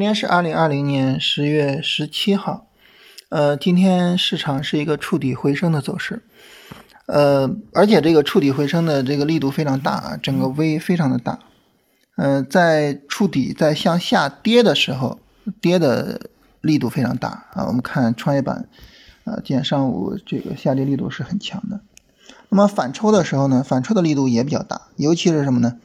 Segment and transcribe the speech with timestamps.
[0.00, 2.68] 今天是二零二零年十月十七号，
[3.28, 6.22] 呃，今天市场是一个触底回升的走势，
[7.04, 11.40] 呃，而且这个触底回升的这个力度非常大啊，整个 V 非常的大，
[12.16, 15.20] 呃，在触底在向下跌的时候，
[15.60, 16.30] 跌的
[16.62, 18.70] 力度非常大啊，我们看创业板，
[19.24, 21.82] 啊，今天上午这个下跌力度是很强的，
[22.48, 25.76] 那么反抽的时候呢，反抽的力度也比较大，尤其是什么呢？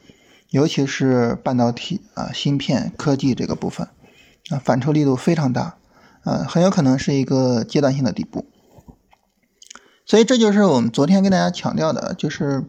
[0.48, 3.86] 尤其是半导体啊、芯片科技这个部分。
[4.50, 5.76] 啊，反抽力度非常大，
[6.22, 8.46] 啊，很有可能是一个阶段性的底部，
[10.04, 12.64] 所以这就是我们昨天跟大家强调的，就是，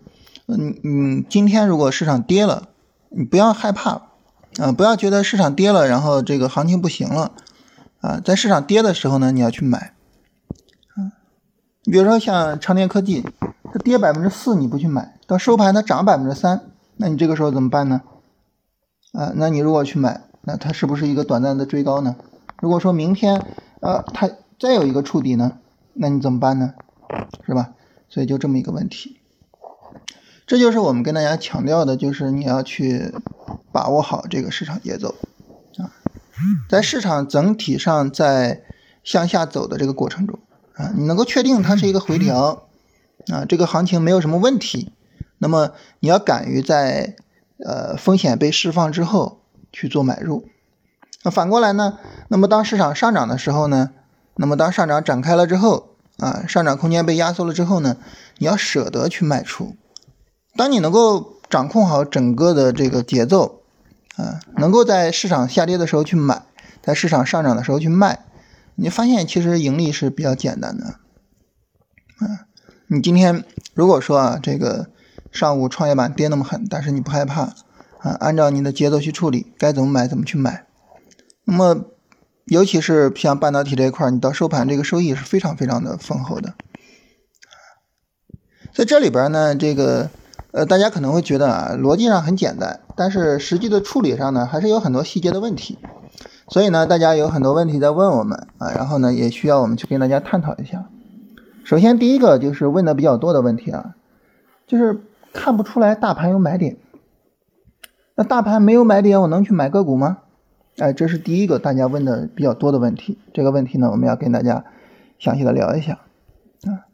[0.47, 2.69] 嗯嗯，今天如果市场跌了，
[3.09, 4.09] 你不要害怕，
[4.57, 7.33] 啊，不要觉得市场跌了，然后这个行情不行了，
[8.01, 9.93] 啊，在市场跌的时候呢，你要去买，
[10.95, 11.13] 啊，
[11.83, 13.23] 你比如说像长电科技，
[13.71, 18.01] 它跌百分之四你不去买，到收盘它涨百分之三，那你这个时候怎么办呢？
[19.13, 20.23] 啊，那你如果去买。
[20.47, 22.15] 那它是不是一个短暂的追高呢？
[22.61, 23.45] 如果说明天，
[23.81, 25.57] 呃，它再有一个触底呢，
[25.93, 26.73] 那你怎么办呢？
[27.45, 27.73] 是吧？
[28.07, 29.19] 所以就这么一个问题，
[30.45, 33.13] 这就是我们跟大家强调的，就是你要去
[33.73, 35.15] 把握好这个市场节奏
[35.79, 35.91] 啊，
[36.69, 38.63] 在市场整体上在
[39.03, 40.39] 向下走的这个过程中
[40.75, 42.67] 啊，你能够确定它是一个回调
[43.27, 44.93] 啊，这个行情没有什么问题，
[45.39, 47.17] 那么你要敢于在
[47.59, 49.41] 呃风险被释放之后。
[49.79, 50.49] 去做买入，
[51.21, 51.99] 那反过来呢？
[52.29, 53.91] 那么当市场上涨的时候呢？
[54.33, 57.97] 那么当上涨展开了之后啊，上涨空间被压缩了之后呢？
[58.39, 59.75] 你要舍得去卖出。
[60.55, 63.61] 当你能够掌控好整个的这个节奏
[64.15, 66.41] 啊，能够在市场下跌的时候去买，
[66.81, 68.25] 在市场上涨的时候去卖，
[68.73, 70.85] 你发现其实盈利是比较简单的。
[72.17, 72.49] 啊，
[72.87, 73.43] 你今天
[73.75, 74.89] 如果说啊，这个
[75.31, 77.53] 上午创业板跌那么狠，但是你不害怕。
[78.19, 80.65] 按照你的节奏去处理，该怎么买怎么去买。
[81.45, 81.85] 那么，
[82.45, 86.53] 尤其是像半导体这一块，你到收盘这个收益是非常非常的丰厚的。
[88.73, 90.09] 在这里边呢，这个
[90.51, 95.77] 呃，大家可能会觉得啊，逻辑上很简单，但是实际的处理上呢，还是有很多细节的问题。
[96.49, 100.89] 所以呢，大家有很多问题在问我们啊，然后呢，也需要我们去跟大家探讨一下。
[101.63, 103.95] 首先，第一个就是问的比较多的问题啊，
[104.65, 105.01] 就是
[105.33, 106.77] 看不出来大盘有买点。
[108.17, 110.17] 那大盘没有买点，我能去买个股吗？
[110.79, 113.19] 哎，这是第一个大家问的比较多的问题。
[113.31, 114.65] 这个问题呢，我们要跟大家
[115.19, 115.99] 详细的聊一下
[116.63, 116.89] 啊。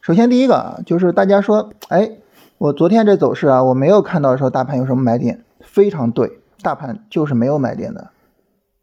[0.00, 2.12] 首先第一个啊，就是大家说，哎，
[2.56, 8.10] 我昨天这走势啊，我没有看到说大盘有什么买点，非常对，大盘就是没有买点的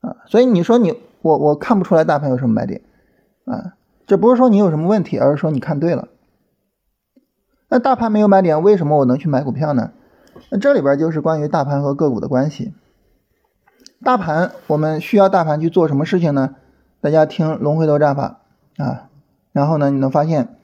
[0.02, 0.18] 啊。
[0.28, 2.82] 所以你说你我我看不出来大盘有什么买点
[3.46, 3.74] 啊，
[4.06, 6.08] 这不是说你有什么问题，而是说你看对了。
[7.68, 9.92] 那大盘没有买点，为什么我能去买股票呢？
[10.50, 12.74] 那这里边就是关于大盘和个股的关系。
[14.04, 16.56] 大盘我们需要大盘去做什么事情呢？
[17.02, 18.42] 大家听龙回头战法
[18.78, 19.10] 啊，
[19.52, 20.56] 然后呢，你能发现，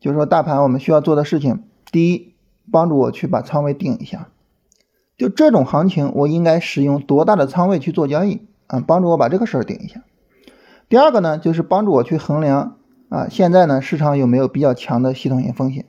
[0.00, 2.34] 就是说大盘我们需要做的事情，第一，
[2.70, 4.28] 帮助我去把仓位定一下，
[5.16, 8.82] 就这种行情我应该使用多大的仓位去做交易啊？
[8.86, 10.02] 帮助我把这个事儿定一下。
[10.88, 12.76] 第二个呢，就是帮助我去衡量
[13.08, 15.86] 啊，现在呢市场有没有比较强的系统性风险。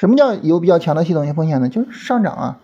[0.00, 1.68] 什么叫有比较强的系统性风险呢？
[1.68, 2.58] 就是上涨啊，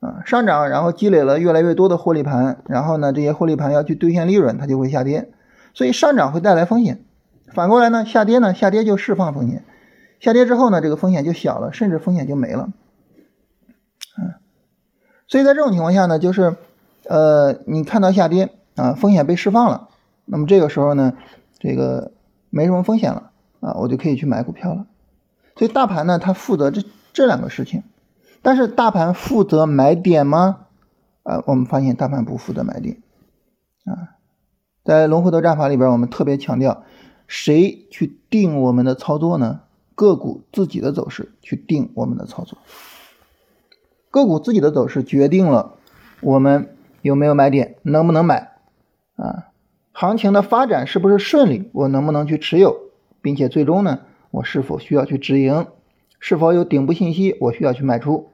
[0.00, 5.30] 啊上涨，然后积累了越来越多的获利盘，然后呢，这些获利盘要去兑现利润，它就会下跌，
[5.74, 7.04] 所以上涨会带来风险。
[7.54, 9.62] 反过来呢，下跌呢，下跌就释放风险，
[10.18, 12.70] 下跌之后呢，这个风险就小了，甚至风险就没了。
[14.18, 14.34] 嗯，
[15.28, 16.56] 所以在这种情况下呢，就是
[17.06, 19.88] 呃，你看到下跌啊，风险被释放了，
[20.24, 21.12] 那么这个时候呢，
[21.60, 22.10] 这个
[22.50, 24.86] 没什么风险了啊，我就可以去买股票了。
[25.62, 27.84] 所以大盘呢，它负责这这两个事情，
[28.42, 30.66] 但是大盘负责买点吗？
[31.22, 33.00] 啊，我们发现大盘不负责买点
[33.84, 34.18] 啊。
[34.82, 36.82] 在龙回头战法里边，我们特别强调，
[37.28, 39.60] 谁去定我们的操作呢？
[39.94, 42.58] 个股自己的走势去定我们的操作，
[44.10, 45.74] 个股自己的走势决定了
[46.22, 48.56] 我们有没有买点，能不能买
[49.14, 49.50] 啊？
[49.92, 51.70] 行情的发展是不是顺利？
[51.72, 52.76] 我能不能去持有，
[53.20, 54.00] 并且最终呢？
[54.32, 55.66] 我是否需要去止盈？
[56.18, 57.36] 是否有顶部信息？
[57.40, 58.30] 我需要去卖出。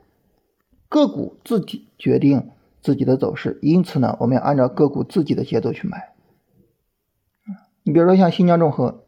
[0.89, 2.51] 个股自己决定
[2.81, 6.15] 自己的走势，因此呢，我们要按照个股自己的节奏去买。
[7.83, 9.03] 你比如说像新疆众合，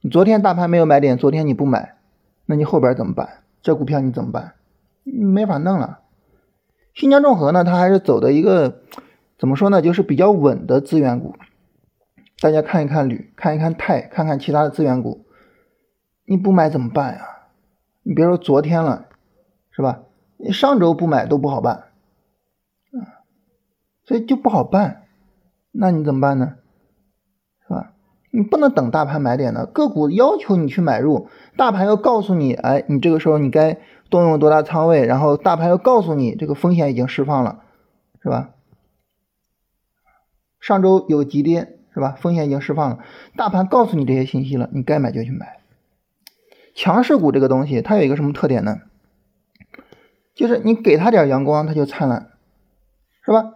[0.00, 1.96] 你昨天大盘没有买点，昨天你不买，
[2.46, 3.44] 那你后边怎么办？
[3.62, 4.54] 这股票你怎么办？
[5.04, 6.00] 没法弄了。
[6.92, 8.82] 新疆众合呢，它还是走的一个
[9.38, 9.80] 怎么说呢？
[9.80, 11.36] 就是比较稳的资源股。
[12.40, 15.24] 大家看一看铝，看一看钛，看看其他的资源股。
[16.30, 17.26] 你不买怎么办呀？
[18.04, 19.08] 你别说昨天了，
[19.72, 20.02] 是吧？
[20.36, 21.88] 你上周不买都不好办，
[22.92, 23.26] 啊，
[24.04, 25.08] 所以就不好办。
[25.72, 26.54] 那你怎么办呢？
[27.66, 27.94] 是吧？
[28.30, 33.78] 你不能等大盘买点的，个股要求你去买入，大盘要告诉你，哎，你这个时候你该
[34.08, 37.64] 动用多大仓位，然后大盘要告诉你这个风险已经释放了，
[38.22, 38.50] 是吧？
[40.60, 42.14] 上周有急跌，是吧？
[42.20, 43.00] 风险已经释放了，
[43.34, 45.58] 大盘告诉你这些信息了，你该买就去买。
[46.80, 48.80] 强势股这个东西，它有一个什么特点呢？
[50.34, 52.30] 就是你给它点阳光，它就灿烂，
[53.22, 53.52] 是吧？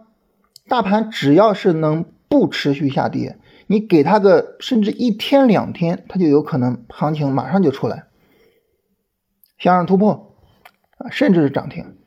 [0.67, 8.05] 大盘只要是能不持续下跌，你给它个甚至一天两天，它就有可能行情马上就出来，
[9.57, 10.35] 向上突破
[10.99, 11.97] 啊，甚至是涨停，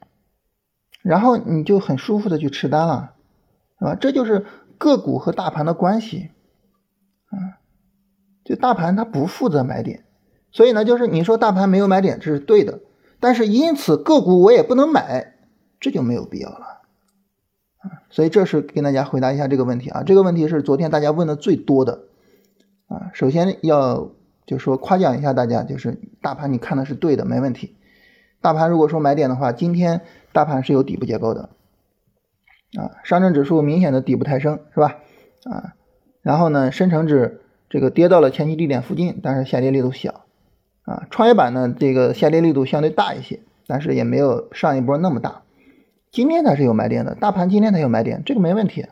[1.02, 3.14] 然后你就很舒服的去持单了，
[3.80, 4.46] 啊，这就是
[4.78, 6.30] 个股和大盘的关系，
[7.30, 7.58] 啊，
[8.44, 10.04] 就大盘它不负责买点。
[10.50, 12.80] 所以呢，就是你说大盘没有买点，这是对的，
[13.20, 15.34] 但是因此个股我也不能买，
[15.78, 16.82] 这就没有必要了
[17.78, 18.02] 啊。
[18.10, 20.02] 所以这是跟大家回答一下这个问题啊。
[20.04, 22.04] 这个问题是昨天大家问的最多的
[22.86, 23.10] 啊。
[23.12, 24.10] 首先要
[24.46, 27.76] 就说夸奖一下大家，就是大盘你看的是对的，没问题。
[28.40, 30.00] 大盘如果说买点的话，今天
[30.32, 31.50] 大盘是有底部结构的
[32.78, 34.96] 啊，上证指数明显的底部抬升是吧？
[35.44, 35.74] 啊，
[36.22, 40.24] 然后呢，深成指这个跌到了前期低点附近，但是下跌力度小。
[40.88, 45.42] 啊，创业板呢，这个下跌力度相对大一些，但是也没有上一波那么大。
[46.10, 48.86] 今天它是有买点的，大盘今天它有买点，这个没问题。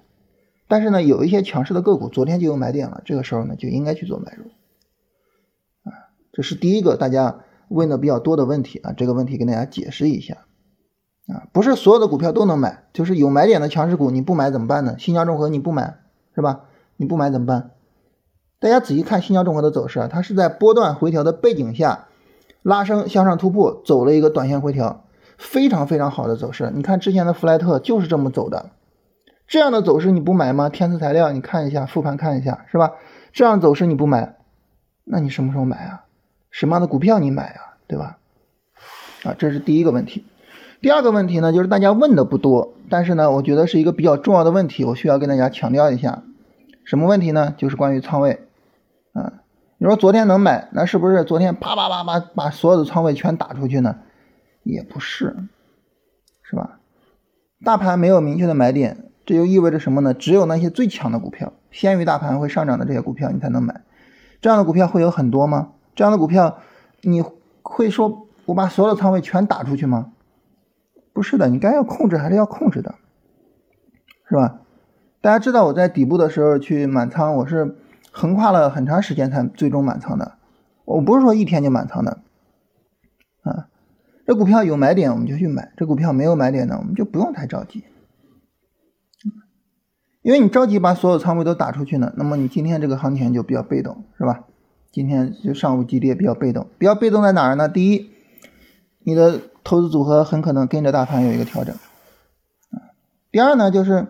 [0.69, 4.45] 但是呢，有一些强势的个股昨天就有买点了，这个时候呢就应该去做买入。
[5.91, 7.39] 啊，这是第一个大家
[7.69, 10.45] 问的比较多的问题啊，这个问题跟大家解释一下。
[11.29, 14.97] 啊，不是所有的股票都能买，就是有买点的强势股你不买怎么办呢？
[14.99, 15.97] 新疆综合你不买
[16.35, 16.65] 是吧？
[16.99, 17.71] 你不买怎么办？
[18.59, 22.07] 大家仔细看新疆综合的走势啊，它是在波段回调的背景下
[22.63, 25.05] 拉升向上突破，走了一个短线回调，
[25.37, 26.73] 非常非常好的走势。
[26.75, 28.71] 你看之前的弗莱特就是这么走的，
[29.47, 30.69] 这样的走势你不买吗？
[30.69, 32.93] 天赐材料你看一下复盘看一下是吧？
[33.33, 34.37] 这样走势你不买，
[35.05, 36.05] 那你什么时候买啊？
[36.51, 37.77] 什么样的股票你买啊？
[37.87, 38.17] 对吧？
[39.23, 40.25] 啊，这是第一个问题。
[40.81, 46.23] 第二个问题呢，就是大家问的不多，但是呢，我觉得是一个比较重要的问题，我需要跟大家强调一下。
[46.85, 47.55] 什么问题呢？
[47.57, 48.46] 就是关于仓位。
[49.79, 53.97] 你说昨天能买，那是不是昨天啪啪啪啪把所有的仓位全打出去呢？
[54.63, 55.37] 也不是，
[56.43, 56.81] 是吧？
[57.63, 60.15] 大盘没有明确的买点，这就意味着什么呢？
[60.15, 63.83] 只有那些最强的股票，先于大盘会上涨的这些股票，你才能买。
[64.41, 65.73] 这样的股票会有很多吗？
[65.95, 66.59] 这样的股票，
[67.03, 67.23] 你
[67.63, 70.13] 会说我把所有的仓位全打出去吗？
[71.13, 72.95] 不是的，你该要控制还是要控制的，
[74.27, 74.61] 是吧？
[75.21, 77.77] 大家知道我在底部的时候去满仓，我是。
[78.19, 80.39] 横跨了很长时间才最终满仓的，
[80.87, 82.23] 我不是说一天就满仓的，
[83.43, 83.69] 啊，
[84.27, 87.85] 这股票有买点我们就去买，这股票没有买点呢，我们就不用太着急，
[90.23, 94.47] 因为你着急把所有仓位都打出去呢，那么你今天这个行情就比较被动，是吧？
[94.91, 97.69] 今天就上午急跌比较被动，比较被动在哪儿呢？
[97.69, 98.09] 第一，
[99.01, 101.75] 你的投资组合很可能跟着大盘有一个调整，
[102.71, 102.97] 啊，
[103.31, 104.07] 第二呢，就是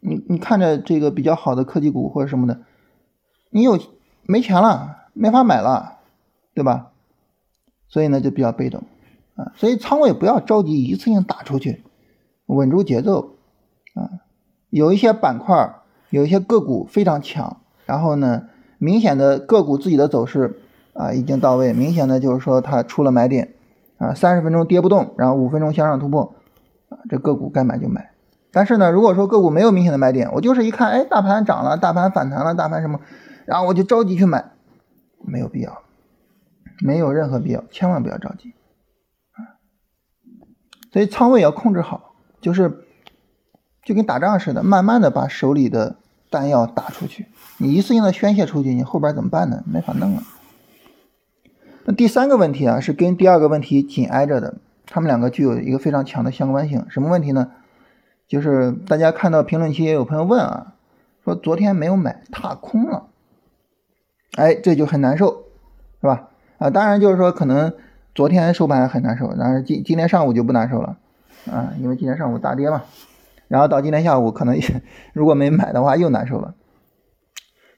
[0.00, 2.62] 你你看着这个比较好的科技股或者什么的。
[3.50, 3.78] 你有
[4.22, 5.98] 没钱了，没法买了，
[6.54, 6.90] 对吧？
[7.88, 8.82] 所以呢就比较被动
[9.34, 11.82] 啊，所以仓位不要着急一次性打出去，
[12.46, 13.30] 稳住节奏
[13.94, 14.10] 啊。
[14.68, 15.76] 有一些板块，
[16.10, 17.56] 有一些个股非常强，
[17.86, 18.42] 然后呢，
[18.76, 20.60] 明显的个股自己的走势
[20.92, 23.54] 啊已经到位，明显的就是说它出了买点
[23.96, 26.34] 啊，三十分钟跌不动，然后五分钟向上突破
[26.90, 28.10] 啊，这个股该买就买。
[28.50, 33.00] 但是呢，如果说个股没有明显的买点，我就是一看，哎，大盘涨了，大盘反弹了，大盘什么？
[33.48, 34.52] 然后我就着急去买，
[35.24, 35.80] 没有必要，
[36.80, 38.52] 没有任何必要，千万不要着急
[39.32, 39.56] 啊！
[40.92, 42.84] 所以仓位要控制好，就是
[43.82, 45.96] 就跟打仗似的，慢慢的把手里的
[46.28, 47.28] 弹药打出去。
[47.56, 49.64] 你一次性的宣泄出去，你后边怎么办呢？
[49.66, 50.22] 没法弄了。
[51.86, 56.84] 那第三个问题啊，是跟第二个问题紧挨着的，他们两个具有一个非常强的相关性。
[56.90, 57.50] 什么问题呢？
[58.26, 60.74] 就是大家看到评论区也有朋友问啊，
[61.24, 63.08] 说昨天没有买，踏空了。
[64.36, 65.44] 哎，这就很难受，
[66.00, 66.28] 是吧？
[66.58, 67.72] 啊，当然就是说，可能
[68.14, 70.96] 昨天收盘很难受，但是今今天上午就不难受了，
[71.50, 72.82] 啊，因为今天上午大跌嘛，
[73.48, 74.56] 然后到今天下午可能
[75.12, 76.54] 如果没买的话又难受了。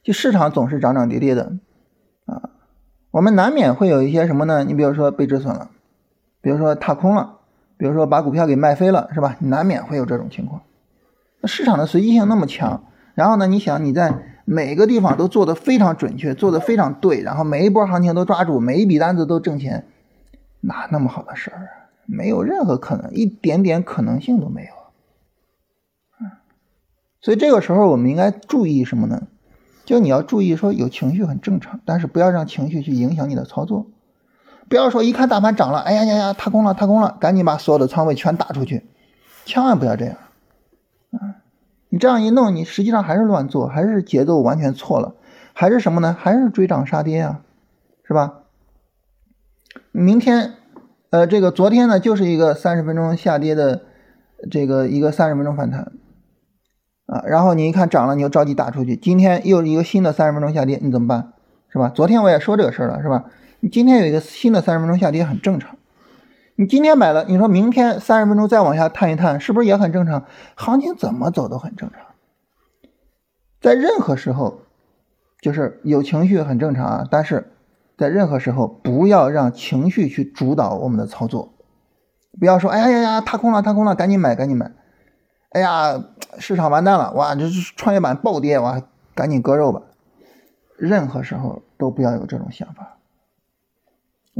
[0.03, 1.53] 就市场总是涨涨跌跌的，
[2.27, 2.51] 啊，
[3.11, 4.65] 我们难免会有一些什么呢？
[4.65, 5.71] 你比如说被止损了，
[6.41, 7.39] 比如说踏空了，
[7.77, 9.37] 比如说把股票给卖飞了，是吧？
[9.41, 10.63] 难免会有这种情况。
[11.41, 14.27] 那市场的随机性那么强，然后呢，你想你在。
[14.53, 19.87] 每个地方都做的非常准确，做的非常对，然后每一波行情都抓住，每一笔单子都挣钱，
[20.61, 21.71] 哪那么好的事儿啊？
[22.07, 24.71] 没有任何可能，一点点可能性都没有。
[26.21, 26.33] 嗯
[27.21, 29.29] 所以这个时候我们应该注意什么呢？
[29.85, 33.87] 就你要注意说有情绪很正常，但是不要让情绪去影响你的操作。
[34.69, 38.85] 不要说一看大盘涨了，哎呀呀呀，踏空了，踏空了，赶紧把所有的仓位全打出去，
[39.45, 40.17] 千万不要这样。
[41.13, 41.50] 啊，你
[42.01, 45.15] 这样一弄，你实际上还是乱做，还是节奏完全错了，
[45.53, 46.17] 还是什么呢？
[46.19, 47.43] 还是追涨杀跌啊，
[48.03, 48.41] 是吧？
[49.93, 50.55] 明天，
[51.11, 53.83] 呃，这个昨天呢，就是一个三十分钟下跌的
[54.51, 55.93] 这个一个三十分钟反弹。
[57.07, 58.97] 啊，然后你一看涨了，你就着急打出去。
[58.97, 61.33] 今天又一个新的三十分钟下跌，你怎么办？
[61.69, 61.89] 是吧？
[61.89, 63.25] 昨天我也说这个事儿了，是吧？
[63.61, 65.77] 你今天有一个新的三十分钟下跌，很正常。
[66.57, 70.25] 你今天买了，你说明天三十分钟再往下探一探，是不是也很正常？
[70.55, 72.01] 行情怎么走都很正常。
[73.61, 74.61] 在任何时候，
[75.41, 77.53] 就是有情绪很正常啊，但是
[77.97, 81.55] 在任何时候不要让情绪去主导我们的操作。
[82.39, 84.71] 不要说，哎呀呀呀，踏空了，踏空了，赶紧买，赶紧买。
[85.51, 86.05] 哎呀，
[86.39, 87.13] 市场完蛋了！
[87.15, 88.81] 哇，这是创业板暴跌，哇，
[89.17, 89.83] 赶紧割肉吧！
[90.77, 92.99] 任何时候都不要有这种想法，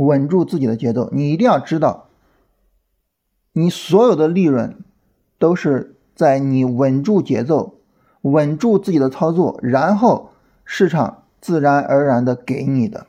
[0.07, 1.11] 稳住自己的节奏。
[1.13, 2.09] 你一定要知道，
[3.53, 4.79] 你所有的利润
[5.39, 7.75] 都是在你稳住节奏、
[8.23, 10.31] 稳住自己的操作，然后
[10.65, 13.07] 市场自然而然的给你的。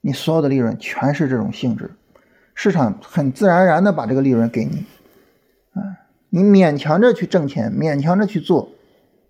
[0.00, 1.90] 你所有的利润全是这种性质，
[2.54, 4.86] 市场很自然而然的把这个利润给你，
[5.72, 6.06] 啊。
[6.30, 8.70] 你勉强着去挣钱，勉强着去做，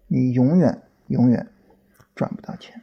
[0.07, 1.49] 你永远永远
[2.15, 2.83] 赚不到钱。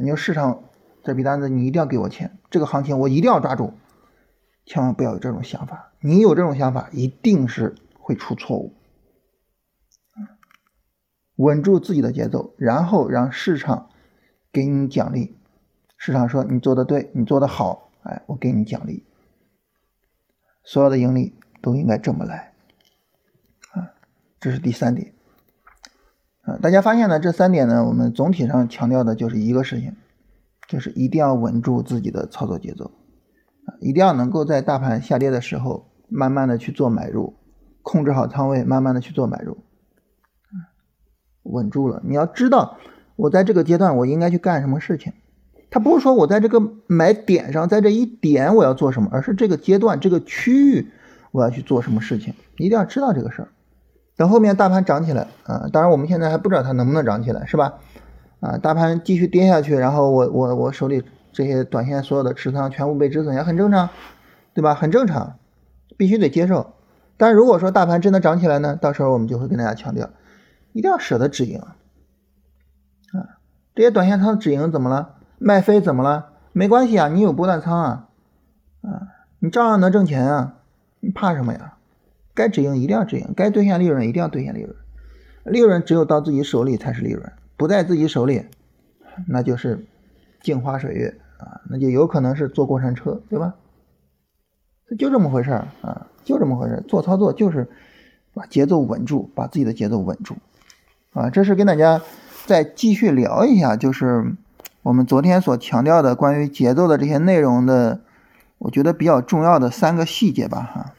[0.00, 0.64] 你说市场
[1.02, 3.72] 这笔单子你一定要给我钱，这个行情我一定要抓住，
[4.66, 5.92] 千万不要有这种想法。
[6.00, 8.74] 你有这种想法，一定是会出错误。
[11.36, 13.90] 稳住自己的节奏，然后让市场
[14.50, 15.36] 给你奖励。
[15.96, 19.04] 市场说你做的对，你做的好，哎，我给你奖励。
[20.64, 22.52] 所有的盈利都应该这么来。
[23.72, 23.90] 啊
[24.40, 25.12] 这是第三点，
[26.42, 29.96] 啊，大家发现呢，这三点呢，我们总体上强调的就是一个事情，
[30.68, 32.84] 就是一定要稳住自己的操作节奏，
[33.64, 37.34] 啊，一定要能够在大盘下跌的时候，慢慢的去做买入，
[37.82, 39.56] 控制好仓位，慢慢的去做买入，
[41.44, 42.02] 稳住了。
[42.04, 42.76] 你要知道，
[43.16, 45.14] 我在这个阶段我应该去干什么事情，
[45.70, 50.90] 它不是说我在这个买点上，在这一点我要做什么，而是这个阶段这个区域
[51.32, 53.48] 我要去做什么事情，一定要知道这个事儿。
[54.18, 57.78] 等后面大盘涨起来啊，当然我们现在还不知道它能不能涨起来，是吧？
[58.40, 61.02] 啊，大盘继续跌下去，然后我我我手里
[61.32, 63.88] 这些短线所有的持仓全部被止损也很正常，
[64.54, 64.74] 对吧？
[64.74, 65.38] 很正常，
[65.96, 66.74] 必须得接受。
[67.16, 70.10] 但如果说大盘真的涨起来呢，到时候我们就会跟大家强调，
[70.72, 71.76] 一定要舍得止盈啊。
[73.74, 75.16] 这些短线仓止盈怎么了？
[75.38, 76.30] 卖飞怎么了？
[76.52, 78.08] 没关系啊，你有波段仓啊，
[78.82, 80.54] 啊，你照样能挣钱啊，
[81.00, 81.74] 你怕什么呀？
[82.34, 84.74] 该止盈一定要止盈，该兑现利润一定要兑现利润。
[85.44, 88.46] 利润只有到自己手里才是利润，不在自己手里，
[89.26, 89.84] 那就是
[90.40, 93.54] 镜花水月啊，那就有可能是坐过山车，对吧？
[94.96, 96.80] 就这么回事儿啊，就这么回事儿。
[96.82, 97.68] 做操作就是
[98.32, 100.36] 把节奏稳住，把自己的节奏稳住
[101.12, 101.28] 啊。
[101.28, 102.00] 这是跟大家
[102.46, 104.32] 再继续聊一下，就是
[104.82, 108.00] 我们昨天所强调的关于节奏的这些内容的，
[108.58, 110.94] 我觉得比较重要的三个细节吧，哈。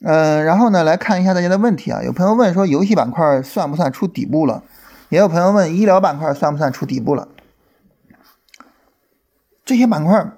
[0.00, 2.02] 嗯，然后呢，来看一下大家的问题啊。
[2.04, 4.62] 有朋友问说，游戏板块算不算出底部了？
[5.10, 7.28] 也有朋友问，医疗板块算不算出底部了？
[9.64, 10.32] 这些板块，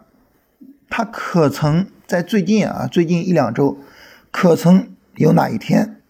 [0.88, 3.78] 它可曾在最近啊，最近一两周，
[4.30, 6.00] 可曾有哪一天，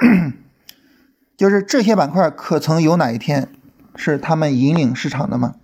[1.36, 3.52] 就是这些板块可曾有哪一天
[3.96, 5.56] 是他们引领市场的吗？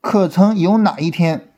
[0.00, 1.52] 可曾有哪一天？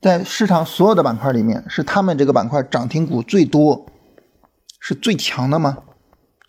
[0.00, 3.86] 在市场所有的板块里面，是他们这个板块涨停股最多，
[4.78, 5.78] 是最强的吗？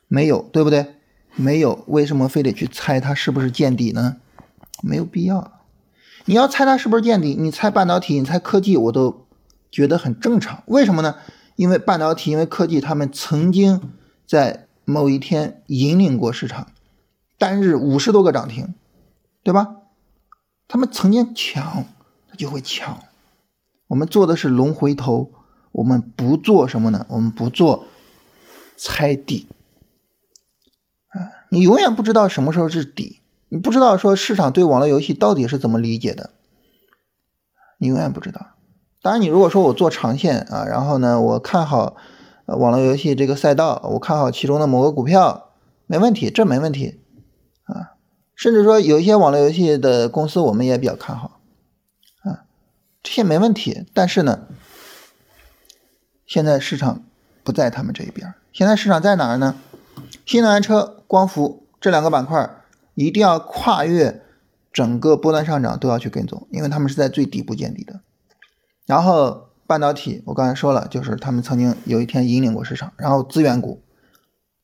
[0.07, 0.95] 没有，对不对？
[1.35, 4.17] 没有，为什么非得去猜它是不是见底呢？
[4.81, 5.61] 没有必要。
[6.25, 9.27] 你要猜它是不是见底，你猜半导体，你猜科技，我都
[9.71, 10.63] 觉得很正常。
[10.65, 11.15] 为什么呢？
[11.55, 13.81] 因为半导体，因为科技，他们曾经
[14.25, 16.67] 在某一天引领过市场，
[17.37, 18.73] 单日五十多个涨停，
[19.43, 19.75] 对吧？
[20.67, 21.85] 他们曾经抢，
[22.29, 22.99] 它就会抢。
[23.87, 25.31] 我们做的是龙回头，
[25.71, 27.05] 我们不做什么呢？
[27.09, 27.85] 我们不做
[28.75, 29.47] 猜底！
[31.49, 36.31] 你永远不知道什么时候是底，你不知道说市场对网络游戏到底是怎么理解的，
[37.77, 38.47] 你永远不知道。
[39.01, 41.95] 当然，你如果说我做长线啊，然后呢，我看好
[42.45, 45.51] 网络游戏这个赛道，我看好其中的某个股票，
[45.85, 46.99] 没问题，这没问题
[47.63, 47.95] 啊。
[48.35, 51.39] 甚至说有一些网络游戏的公司，我们也比较看好
[52.23, 52.43] 啊。
[53.01, 54.41] 这些没问题，但是呢，
[56.25, 57.03] 现在市场
[57.43, 58.33] 不在他们这一边。
[58.51, 59.55] 现在市场在哪儿呢？
[60.25, 62.49] 新能源车、光伏这两个板块
[62.93, 64.21] 一定要跨越
[64.71, 68.01] 整个波段上涨都要去跟踪，因为他们是在最底部见底的。
[68.85, 72.93] 然后半导体，我刚才说了，就是他们曾经有一天引领过市场。
[72.97, 73.81] 然后资源股，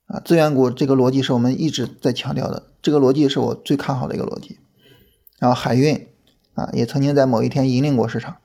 [0.05, 4.59] 啊，资源股这个逻辑是我们一直在强调的，这个逻辑是我最看好的一个逻辑。
[5.39, 6.07] 然后海运，
[6.53, 8.37] 啊，也曾经在某一天引领过市场。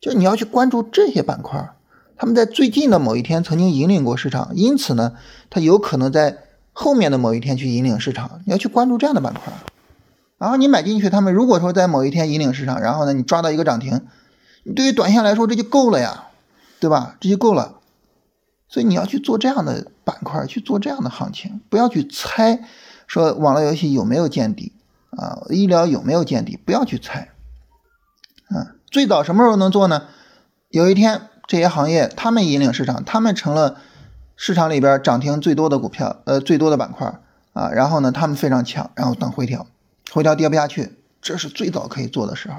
[0.00, 1.74] 就你要去关注这些板块，
[2.16, 5.14] 他们在最近的某一天曾经引领过市场，因此呢，
[5.50, 6.38] 它有可能在
[6.72, 8.40] 后面的某一天去引领市场。
[8.44, 9.52] 你要去关注这样的板块，
[10.38, 14.00] 然后你买进去，他们如果说在某一天引领市场，然后呢，你抓到一个涨停。
[14.76, 16.28] 对于短线来说这就够了呀，
[16.80, 17.16] 对吧？
[17.20, 17.80] 这就够了，
[18.68, 22.60] 所以你要去做这样的板块，去做这样的行情，不要去猜
[23.06, 24.72] 说网络游戏有没有见底
[25.10, 27.30] 啊，医疗有没有见底，不要去猜。
[28.48, 30.04] 啊，最早什么时候能做呢？
[30.68, 33.78] 有一天这些行业他们引领市场，他们成了
[34.44, 37.20] 市场里边涨停最多的股票，呃，最多的板块
[37.52, 39.68] 啊，然后呢，他们非常强，然后等回调，
[40.10, 42.56] 回调跌不下去，这是最早可以做的时候。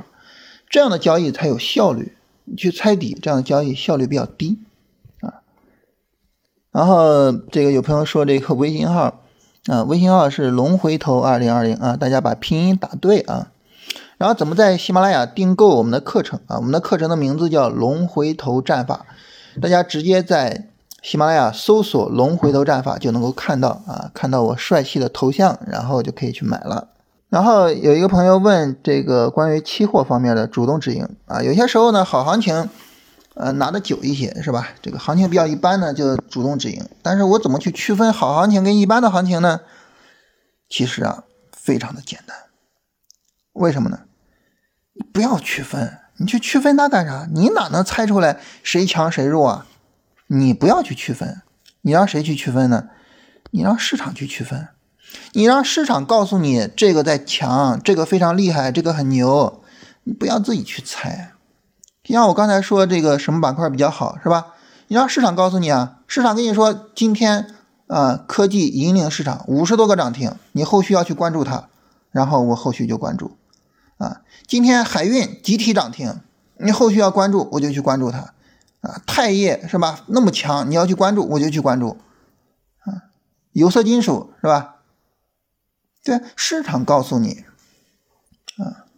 [0.69, 4.59] 这样的交易才有效率，你去猜底，这样的交易效率比较低
[5.19, 5.43] 啊。
[6.71, 9.19] 然后这个有朋友说这个微信号
[9.65, 13.51] 啊，微信号是龙回头二零二零啊，大家把拼音打对啊。
[14.17, 16.55] 然后怎么在喜马拉雅订购我们的课程啊？
[16.55, 19.05] 我们的课程的名字叫龙回头战法，
[19.61, 20.69] 大家直接在
[21.03, 26.87] 喜马拉雅搜索龙回头战法就能够看到啊，看到我帅气的头像，然后就可以去买了。
[27.27, 32.69] 然后有一个朋友问这个关于期货方面的主动止盈啊，有些时候呢好行情，
[33.33, 34.69] 呃拿的久一些是吧？
[34.81, 36.81] 这个行情比较一般呢就主动止盈。
[37.01, 39.59] 但是我怎么去区分好行情跟一般的行情呢？
[40.69, 42.37] 其实啊非常的简单，
[43.51, 43.99] 为什么呢？
[45.11, 47.27] 不要区分，你去区分它干啥？
[47.33, 49.67] 你哪能猜出来谁强谁弱啊？
[50.33, 51.43] 你不要去区分，
[51.81, 52.85] 你让谁去区分呢？
[53.51, 54.69] 你让市场去区分。
[55.33, 59.61] 你让市场告诉你这个在强，这个非常厉害，这个很牛，
[60.05, 61.33] 你不要自己去猜。
[62.03, 64.47] 像我刚才说这个什么板块比较好，是吧？
[64.87, 67.53] 你让市场告诉你啊，市场跟你说今天
[67.85, 71.67] 啊科技引领市场五十多个涨停，你后续要去关注它，
[72.11, 73.37] 然后我后续就关注
[73.99, 74.21] 啊。
[74.47, 76.21] 今天海运集体涨停，
[76.57, 78.33] 你后续要关注我就去关注它
[78.83, 79.01] 啊。
[79.07, 80.05] 钛业是吧？
[80.07, 81.97] 那么强，你要去关注我就去关注
[82.83, 83.09] 啊。
[83.51, 84.75] 有色金属是吧？
[86.03, 87.45] 对，市场告诉你，
[88.57, 88.91] 啊，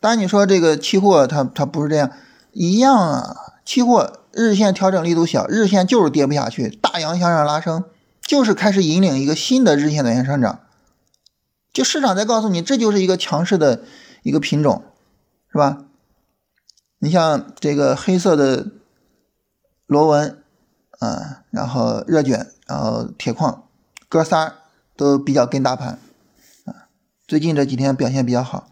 [0.00, 2.10] 当然你说这个期货它它不是这样，
[2.52, 7.84] 一样啊，期货日线调整力度小，日线就是跌不下去，大阳向上拉升，
[8.20, 10.58] 就是开始引领一个新的日线短线上涨，
[11.72, 13.84] 就市场在告诉你，这就是一个强势的
[14.24, 14.82] 一个品种，
[15.52, 15.84] 是吧？
[16.98, 18.66] 你像这个黑色的
[19.88, 20.42] 螺纹，
[20.98, 23.64] 啊，然后热卷，然后铁矿，
[24.08, 24.54] 哥仨
[24.94, 25.98] 都比较跟大盘。
[27.26, 28.68] 最近这几天表现比较好，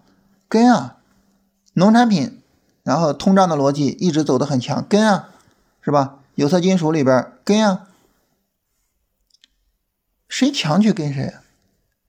[0.46, 0.98] 跟啊，
[1.72, 2.42] 农产品，
[2.82, 5.30] 然后通胀的逻辑一直走得很强，跟啊，
[5.80, 6.18] 是吧？
[6.34, 7.88] 有色金属里边跟啊，
[10.28, 11.34] 谁强去跟谁，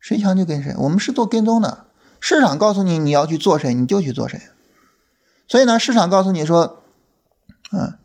[0.02, 0.76] 谁强就跟谁。
[0.78, 1.86] 我们是做跟踪的，
[2.20, 4.42] 市场告诉你你要去做谁，你就去做谁。
[5.48, 6.84] 所以呢，市场告诉你说，
[7.72, 7.98] 嗯，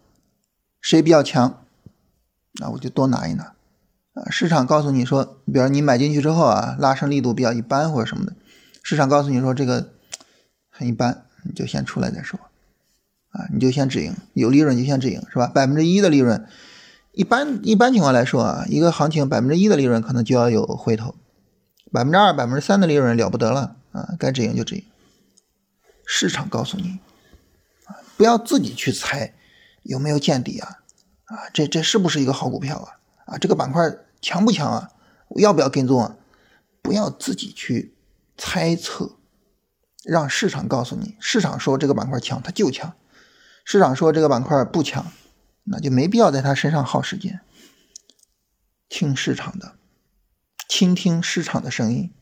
[0.82, 1.64] 谁比较强，
[2.60, 3.54] 那我就多拿一拿。
[4.14, 8.34] 啊，市场告诉你说，比如你买进去之后啊，拉升力度比较一般或者什么的，
[8.82, 9.88] 市场告诉你说这个
[10.68, 12.38] 很一般，你就先出来再说，
[13.30, 15.46] 啊，你就先止盈，有利润就先止盈，是吧？
[15.46, 16.46] 百分之一的利润，
[17.12, 21.14] 一般一般情况来说啊，一个行情百分之一的利润可能就要有回头，
[21.90, 24.84] 百分之二、百分之三的利润了不得了啊，该止盈就止盈。
[26.04, 26.98] 市场告诉你，
[27.86, 29.32] 啊，不要自己去猜
[29.82, 30.82] 有没有见底啊，
[31.24, 32.98] 啊，这这是不是一个好股票啊？
[33.26, 33.82] 啊，这个板块
[34.20, 34.90] 强不强啊？
[35.28, 36.16] 我要不要跟踪啊？
[36.82, 37.94] 不要自己去
[38.36, 39.16] 猜测，
[40.04, 41.16] 让市场告诉你。
[41.20, 42.94] 市场说这个板块强，它就强；
[43.64, 45.06] 市场说这个板块不强，
[45.64, 47.40] 那就没必要在它身上耗时间。
[48.88, 49.76] 听市场的，
[50.68, 52.12] 倾听市场的声音。